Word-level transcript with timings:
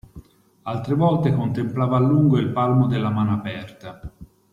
Altre 0.63 0.95
volte 0.95 1.31
contemplava 1.31 1.97
a 1.97 1.99
lungo 1.99 2.39
il 2.39 2.49
palmo 2.49 2.87
della 2.87 3.11
mano 3.11 3.33
aperta. 3.33 4.01